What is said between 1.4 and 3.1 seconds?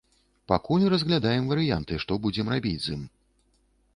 варыянты, што будзем рабіць з ім.